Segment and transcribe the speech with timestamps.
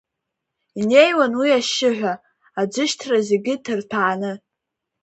[0.79, 2.13] Инеиуан уи ашьшьыҳәа,
[2.59, 4.33] аӡышьҭра зегьы ҭырҭәааны.